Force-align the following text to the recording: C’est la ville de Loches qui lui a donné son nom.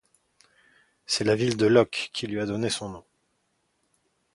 C’est 1.05 1.25
la 1.25 1.35
ville 1.35 1.57
de 1.57 1.67
Loches 1.67 2.09
qui 2.11 2.25
lui 2.25 2.39
a 2.39 2.47
donné 2.47 2.71
son 2.71 2.89
nom. 2.89 3.03